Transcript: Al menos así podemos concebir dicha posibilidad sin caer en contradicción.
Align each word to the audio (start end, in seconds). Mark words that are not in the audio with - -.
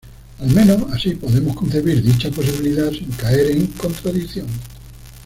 Al 0.39 0.47
menos 0.47 0.91
así 0.93 1.11
podemos 1.11 1.55
concebir 1.55 2.01
dicha 2.01 2.31
posibilidad 2.31 2.89
sin 2.91 3.11
caer 3.11 3.51
en 3.51 3.67
contradicción. 3.67 4.47